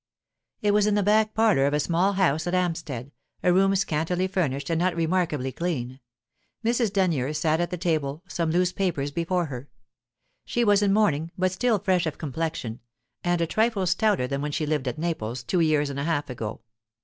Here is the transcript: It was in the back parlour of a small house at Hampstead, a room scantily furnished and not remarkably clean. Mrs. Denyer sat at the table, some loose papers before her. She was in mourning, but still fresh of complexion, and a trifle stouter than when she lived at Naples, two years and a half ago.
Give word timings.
It 0.63 0.71
was 0.73 0.87
in 0.87 0.95
the 0.95 1.03
back 1.03 1.35
parlour 1.35 1.67
of 1.67 1.75
a 1.75 1.79
small 1.79 2.13
house 2.13 2.47
at 2.47 2.55
Hampstead, 2.55 3.11
a 3.43 3.53
room 3.53 3.75
scantily 3.75 4.25
furnished 4.25 4.71
and 4.71 4.79
not 4.79 4.95
remarkably 4.95 5.51
clean. 5.51 5.99
Mrs. 6.65 6.91
Denyer 6.91 7.33
sat 7.33 7.59
at 7.61 7.69
the 7.69 7.77
table, 7.77 8.23
some 8.27 8.49
loose 8.49 8.71
papers 8.71 9.11
before 9.11 9.45
her. 9.45 9.69
She 10.43 10.63
was 10.63 10.81
in 10.81 10.91
mourning, 10.91 11.29
but 11.37 11.51
still 11.51 11.77
fresh 11.77 12.07
of 12.07 12.17
complexion, 12.17 12.79
and 13.23 13.41
a 13.41 13.45
trifle 13.45 13.85
stouter 13.85 14.25
than 14.25 14.41
when 14.41 14.51
she 14.51 14.65
lived 14.65 14.87
at 14.87 14.97
Naples, 14.97 15.43
two 15.43 15.59
years 15.59 15.91
and 15.91 15.99
a 15.99 16.03
half 16.05 16.31
ago. 16.31 16.61